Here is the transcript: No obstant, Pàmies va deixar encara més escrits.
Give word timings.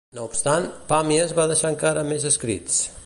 No 0.17 0.21
obstant, 0.27 0.65
Pàmies 0.91 1.35
va 1.41 1.45
deixar 1.53 1.73
encara 1.75 2.09
més 2.13 2.27
escrits. 2.31 2.81